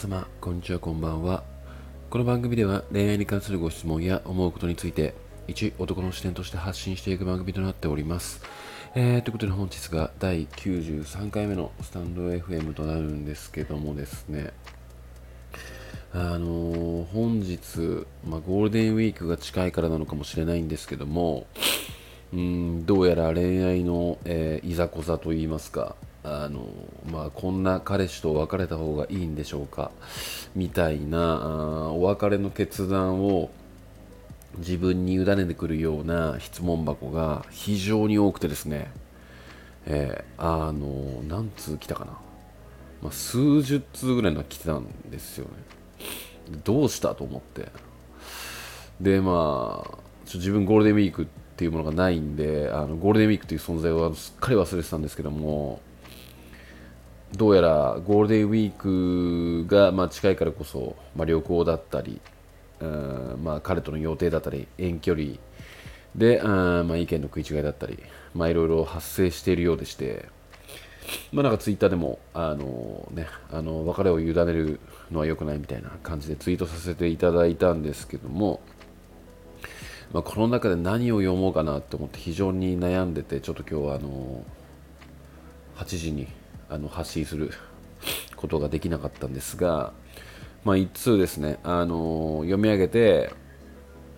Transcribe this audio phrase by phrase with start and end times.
[0.00, 1.44] 様、こんにちは、こんばんは。
[2.08, 5.12] この番組では恋愛に関するご質問や思うことについて、
[5.46, 8.42] 一男の視点として発信していく番組となっております。
[8.94, 14.54] えー、ということで本日が第93回目のスタンド FM となるんですけどもですね、
[16.14, 21.46] あのー、本日、まあ、ゴールデンウィークが近いからなのかもしれないんですけども、
[22.32, 26.68] うんどうやら恋愛の、えー、いざこざといいますか、あの
[27.10, 29.90] まあ、こんな彼氏と別れた方がいいんでしょうか
[30.54, 33.50] みたいなあお別れの決断を
[34.58, 38.90] 自分に委ねてくるような質問箱が非常に多くてですね、
[39.86, 42.12] えー、あの何通来たかな、
[43.02, 45.50] まあ、数十通ぐらいの来てたんですよね。
[46.64, 47.68] どうしたと思って。
[49.00, 49.98] でまあ
[50.34, 51.26] 自分ゴールデンウィークっ
[51.56, 55.80] ていうものがないんであのゴールデンウィークという存在をすっかり忘れてたんですけども
[57.36, 62.20] どうやらゴールデンウィークが、まあ、近いからこそ、まあ、旅行だったり、
[62.80, 65.34] うんまあ、彼との予定だったり遠距離
[66.16, 67.98] で、うんまあ、意見の食い違いだったり、
[68.34, 70.26] まあ、いろいろ発生しているようでして、
[71.32, 74.80] まあ、なんかツイッターでもあの、ね、あの別れを委ねる
[75.12, 78.60] のは良くないみたいな感じでツイートさせていただいたんですけども、
[80.12, 84.44] まあ、この中で何を読もうかなと思って非常に悩んでてちょっと今日はあの
[85.76, 86.26] 8時に
[86.70, 87.52] あの発信する
[88.36, 89.92] ことができなかったんですが、
[90.64, 93.32] まあ、一通ですね、あの読み上げて、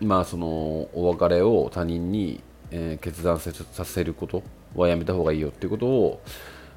[0.00, 0.46] まあ、その
[0.94, 4.42] お別れを他人に、えー、決断させること
[4.74, 6.20] はやめた方がいいよっていうことを、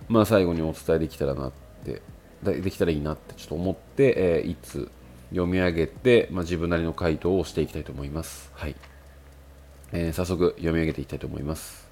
[0.08, 1.52] まあ、最後にお伝えできたらなっ
[1.84, 2.02] て
[2.44, 4.92] できたらいいなってちょっと思って、えー、一通
[5.32, 8.52] 読み上げて、まあ、自分なりの回答をしていきたいと思います。
[8.54, 8.76] はい
[9.92, 11.89] えー、早速読み上げていきたいと思います。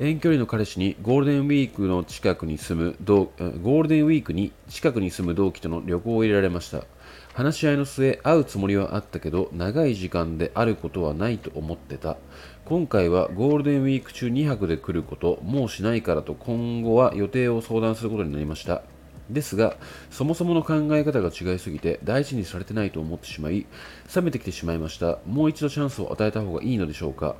[0.00, 6.84] 遠距離の彼氏にゴールデンウィークの近くに住むゴールデンウィークに近くに住む同期との旅行を入れられました。
[7.32, 12.16] 話し合いの末会うつもりはあったけど長い時間であることはないと思ってた。
[12.64, 18.82] 今回はゴールデンウィーク中2泊で来ることもうしないからと今後は予定を相談することになりました。
[19.30, 19.76] ですが
[20.10, 23.64] そもそもの考え方が違いすぎて大事にされてないと思ってしまい
[24.12, 25.18] 冷めてきてしまいました。
[25.24, 27.36] もう一度チャンスを与えた方がいいのでしょうか。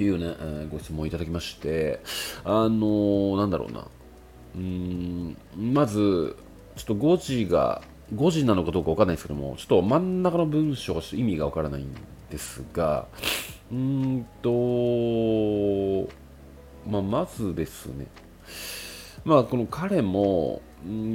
[0.00, 2.00] ていうね、えご質問いただきまして、
[2.42, 5.36] あの、なんだろうな、うーん、
[5.74, 6.36] まず、
[6.74, 7.82] ちょっと5時が、
[8.14, 11.94] 5時なのかどうかわかんないですけども、ちょっと真ん中の文章が意味がわからないん
[12.30, 13.08] ですが、
[13.70, 16.10] うーんと、
[16.90, 18.06] まあ、まずですね、
[19.26, 20.62] まあ、この彼も、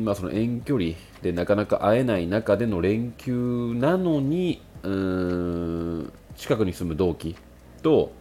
[0.03, 0.91] まあ、その遠距離
[1.23, 4.91] でなかなか会えない中での連休なのに、うー
[6.03, 7.35] ん近くに住む同期
[7.81, 8.12] と、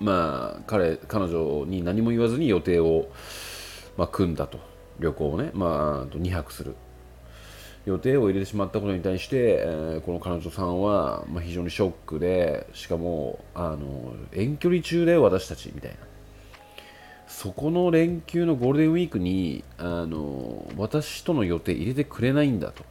[0.00, 3.08] まあ、彼彼女に何も言わずに予定を、
[3.96, 4.58] まあ、組んだと。
[4.98, 6.74] 旅行をね、まあ、2泊する。
[7.84, 15.96] 予定を入れてしまったことに対して、えー、この彼女さんは、まあ、非常にショックでしかもあの遠距離中で私たちみたいな。
[17.28, 22.82] そこの連休のゴールデンウィークにあの私との予定入れてくれないんだと。
[22.82, 22.86] っ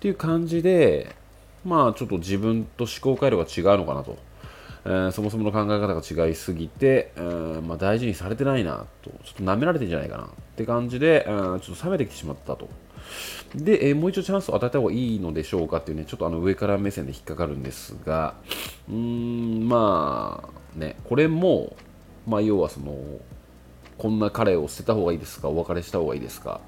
[0.00, 1.14] ていう感じで
[1.64, 4.18] まあちょっと自分と思考回路が違うのかなと。
[4.84, 12.68] えー、そもそもの考え方が違いすぎて、えー、まあ、大事にされてないなと、ちょっと舐められてんじゃないかなって感じで、えー、ちょっと冷めてきてしまったと。
[13.54, 18.34] で、えもう一度チャンスを与えた方がいいのでしょうかっていうね、ちょっとあの上から目線で引っかかるんですが、
[18.88, 21.76] うーん、まあ、ね、これも、
[22.26, 22.96] まあ、要はその、
[23.98, 26.60] こんな彼を捨てた方がいいですか、お別れした方がいいですか、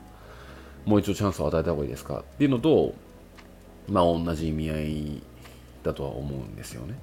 [0.85, 2.95] もう一度チャンスを与えた方がいいですかっていうのと、
[3.89, 5.23] まあ、同じ意味合い
[5.83, 6.99] だとは思うんですよね。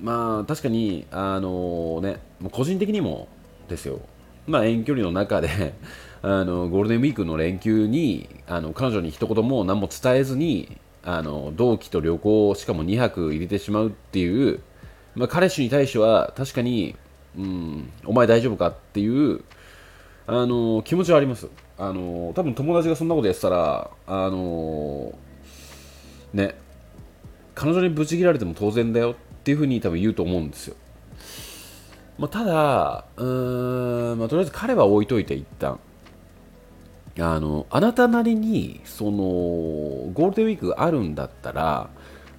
[0.00, 3.28] まあ確かにあのねもう個人的にも
[3.68, 4.00] ですよ。
[4.46, 5.74] まあ遠距離の中で
[6.22, 14.60] あのゴールデンウィークの連休にあの彼女に一言も何も伝えずにあの同期と旅行しかも2泊入れてしまうっていう、
[15.14, 16.96] まあ、彼氏に対しては確かに、
[17.36, 19.42] うん、お前大丈夫かっていう
[20.26, 21.48] あの気持ちはあります。
[21.76, 25.12] あの多分友達がそんなことやってたらあの
[26.32, 26.54] ね
[27.54, 29.14] 彼女にブチ切られても当然だよっ
[29.44, 30.76] ていうふうに多分言うと思うんですよ。
[32.18, 35.78] まあ、ただ、うーん、まあ、とりあえず彼は置いといて一旦。
[37.18, 41.90] あの、あなたなりに、その、ゴールデンウィークがあるんだったら、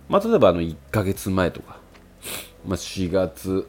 [0.09, 1.79] まあ、例えばあの1ヶ月前とか、
[2.65, 3.67] まあ、4月、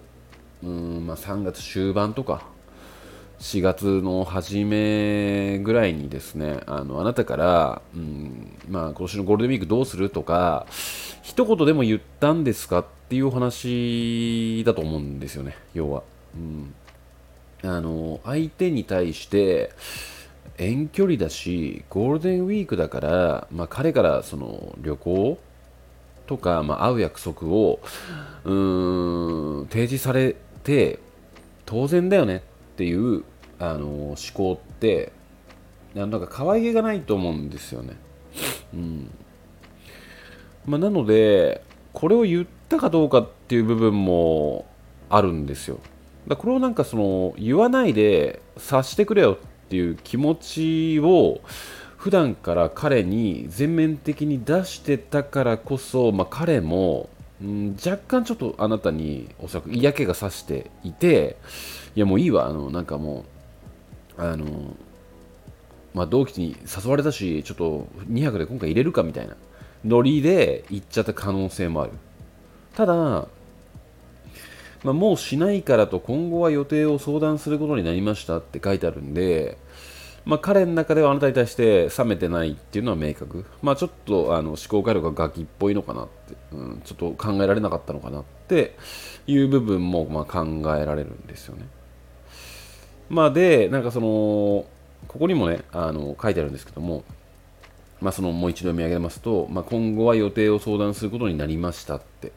[0.63, 2.43] うん、まあ、3月終盤とか、
[3.39, 10.67] 4月の初めぐらいにですね、あのあなたから、うんまあ、今年のゴールデンウィークどうするとか、
[11.27, 16.05] 一言でも言ったんですかっていうお話だと思うんですよね、要は。
[16.37, 16.73] うん、
[17.69, 19.73] あの相手に対して、
[20.57, 25.39] 遠距離だしゴールデンウィークだから、まあ、彼からその旅行
[26.29, 27.81] とか、まあ、会う約束を
[28.45, 31.01] うーん提示されて
[31.67, 32.41] 当然だよねっ
[32.77, 33.25] ていう
[33.59, 35.11] あの思考って
[35.93, 37.97] なんか可愛げがないと思うんですよね。
[38.73, 39.11] うん
[40.67, 44.67] まあ、なのでこれを言ったかどうかっていう部分も
[45.09, 45.79] あるんですよ。
[46.29, 51.41] だこれをなんかその言わないで察してくれよっていう気持ちを
[51.97, 57.09] 普段から彼に全面的に出してたからこそ、まあ、彼も、
[57.41, 61.37] うん、若干ちょっとあなたにおそらく嫌気がさしていて
[61.95, 63.25] いやもういいわあのなんかも
[64.19, 64.47] うあの
[65.95, 69.35] まあ、同期に誘われたしちょっと200で今回入れるかみたいな
[69.87, 71.93] ノリで行っちゃった可能性もある。
[72.75, 73.29] ただ、ま
[74.85, 79.59] あ、もうしないからと今後は予定を相談することになりましたって書いてあるんで
[80.27, 88.77] まあ、彼の中ではあなたに対して冷めてないっていうのは明確、まあ、ちょっとあの思考回路がガキっぽいのかなって、うん、ちょっと考えられなかったのかなって
[89.29, 90.45] いう部分もま考
[90.77, 91.69] えられるんですよね。
[93.09, 94.07] まあ、で、なんかその、
[95.07, 97.05] ここにもね、あの書いてあるんですけども、
[98.07, 102.31] まあ、そのもう一度読み上げますと、まあ、今後は予定を相談することになりましたって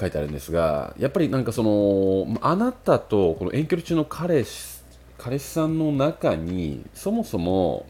[0.00, 4.82] 書いてあるんですが、やっぱりなんかその、あなたとこの遠距離中の彼氏
[5.18, 7.86] 彼氏さんの中にそもそも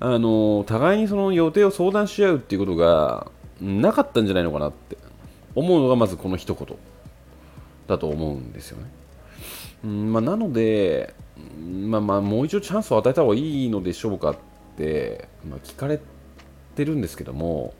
[0.00, 3.30] あの互いにその予定を相談し合うっていうことが
[3.60, 4.98] なかったんじゃないのかなって
[5.54, 6.76] 思うのがまずこの一言
[7.86, 8.90] だと思うんですよね。
[9.84, 11.14] うんまあ、なので、
[11.62, 14.36] まあ、まあもう一度チャンスを与えた方がいいのでしょうかっ、
[15.48, 16.00] まあ、聞かれ
[16.76, 17.74] てるんですけども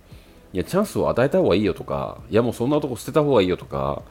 [0.53, 4.03] いやチャンスを与えた方がいいよとかいやもうそんな男捨てた方がいいよとか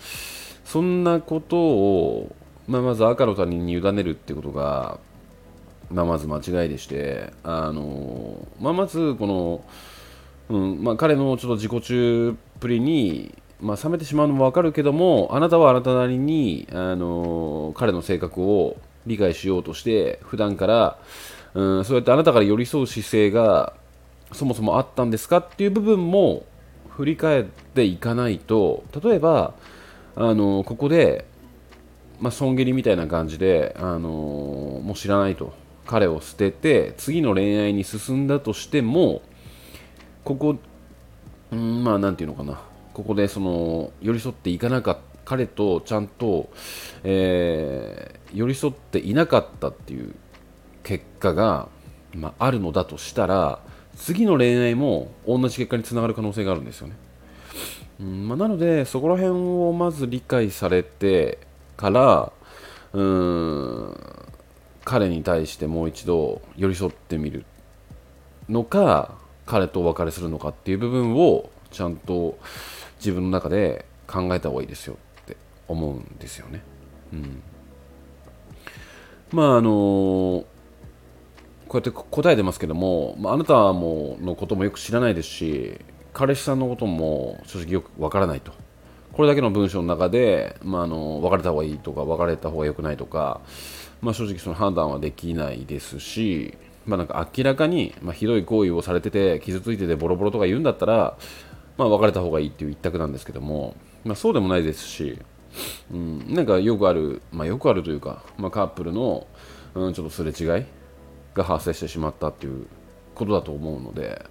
[0.64, 2.36] そんなことを
[2.68, 5.00] まあ、まず赤の他人に委ねるってことが、
[5.90, 9.64] まあ、まず間違いでして、あのまあ、まずこの、
[10.50, 18.76] うんまあ、彼のちょっと自己中っぷりに、まあ、冷めてしまうのも分かるけどもあなたはあなたなりに、あの彼の性格を
[19.06, 21.00] 理解しようとして普段から、
[21.58, 23.74] うん、そうやってあなたから寄り添う姿勢が
[24.32, 26.46] そもそもあったんですかっていう部分も
[26.90, 29.54] 振り返っていかないと例えば
[30.16, 31.26] あのここで
[32.20, 35.54] まあ、損切りみたいな感じで、あの、もう知らないと
[35.86, 39.22] 彼を捨てて次の恋愛に進んだとしても
[40.24, 40.58] ここ、
[41.52, 42.62] うん、まあなんていうのかな。
[42.94, 46.50] ここでその寄り添っていかなかった彼とちゃんと、
[47.04, 50.16] えー、寄り添っていなかったっていう
[50.88, 51.68] 結果が、
[52.14, 53.60] まあ、あるのだとしたら
[53.98, 56.96] 次の恋愛も同じ結果につながる可能性があるんですよね。
[58.00, 61.40] うんまあ、なのでそこら辺をまず理解されて
[61.76, 62.32] から
[62.94, 64.28] うーん
[64.86, 67.44] 彼に対してもう一度寄り添ってみる
[68.48, 72.38] のか彼とお別れするのかっていう部分をちゃんと
[73.00, 75.36] 自分の中で考えた方がいいですよって
[75.68, 76.62] 思うんですよね。
[77.12, 77.42] うん、
[79.32, 80.46] まああの
[81.68, 85.80] こうやって答えてますけども、まあ、なたものこともよく知らないですし
[86.14, 88.52] 彼氏さんのことも正直よくわからないと。
[89.14, 93.42] これだけの文章の中で、まあ、あの別れた方がいいとか別れた方が良くないとか、
[94.00, 101.18] まあ、正直その判断はできないですし、まあ、なんか明らかに、まあ、ひどい行為をされてて傷ついててボロボロとか言うんだったら、
[101.78, 103.76] まあ、別れた方がいいっていう一択なんですけども、
[104.06, 105.20] まあ、そうでもないですし、
[105.92, 109.26] うん、なんかよくある、まあ、よくあるというか、まあ、カップルの、
[109.74, 110.66] うん、ちょっとすれ違い
[111.38, 112.68] が発生してしまったっていう
[113.16, 114.26] ことだと思うので、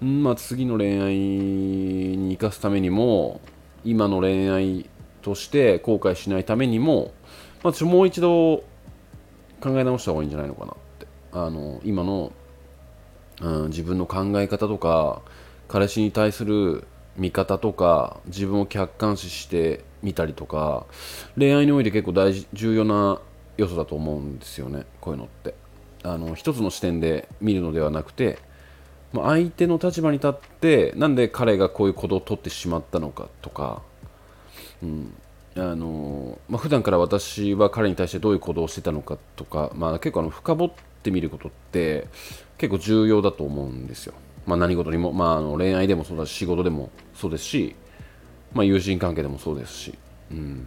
[0.00, 3.40] まあ、次の恋愛に生かすためにも、
[3.84, 4.88] 今の恋愛
[5.22, 7.12] として後悔しないためにも、
[7.62, 8.64] まあ、もう一度
[9.60, 11.06] 考え直した方がいいんじゃないのかなって。
[11.32, 12.32] あの今の、
[13.40, 15.22] うん、自分の考え方とか
[15.68, 16.84] 彼氏に対する
[17.16, 20.86] 見方とか自分を客観視してみたりとか
[21.38, 23.20] 恋愛において結構大事重要な
[23.56, 25.61] 要素だと思うんですよねこういうのって。
[26.04, 28.38] あの一つの視点で見るのではなくて
[29.12, 33.82] ま相手の立場に立ってなんで彼がこういう行動をとってしまったのかとか、
[34.82, 35.14] うん
[35.54, 42.06] あのまあ、普段から私は彼に対してどういう行動をしてたのかとか、まあ、結構あの深掘ってみることって
[42.56, 44.14] 結構重要だと思うんですよ。
[44.46, 47.76] まあ、何事にも、まあ、あの恋愛でもそうだし仕事でもそうですし、
[48.54, 49.98] まあ、友人関係でもそうですし。
[50.30, 50.66] うん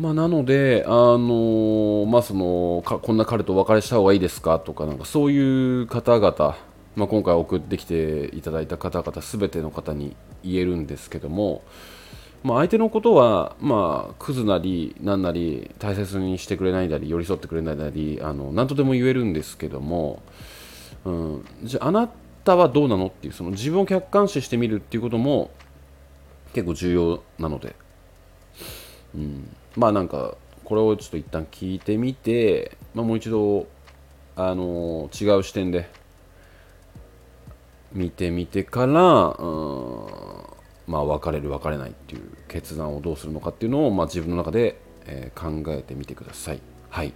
[0.00, 4.58] まあ、なので、あのまあ、そのかこんな彼とお別れした方がいいですか？
[4.58, 6.56] とかなんかそういう方々、
[6.96, 11.62] まあ、今回送ってきていただいた方々すべての方に言えるんですけども、
[12.42, 20.22] まあ、相手のことは、まあ、クズなり、なんなり、大切にしてくれないなり、寄り添ってくれないなり、あの何とでも言えるんですけども、
[21.04, 22.08] うん、じゃあ、あな
[22.42, 25.50] たはどうなのっていう、その自分を客観視してみるっていうことも
[26.54, 27.76] 結構重要なので、
[29.14, 33.66] うん、まあなんか、これをちょっと一旦聞いてみて、まあ、もう一度、
[34.36, 35.90] あの違う視点で
[37.92, 40.50] 見てみてから、うん
[40.86, 46.60] まあ、別れる別れないっていう決断をどうするのかっていうのを、まあ、自分の中で、えー、考えてみてください。
[46.88, 47.12] はい。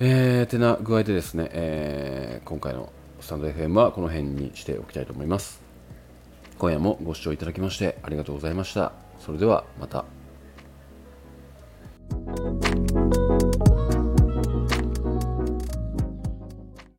[0.00, 5.60] えー、てな具合でですね、えー、今回のスタンド FM はこの辺にしておきたいと思います。
[6.58, 8.92] 今夜もご視聴いただきましてありがとうございました。
[9.20, 10.17] それではまた。
[12.10, 12.87] Thank you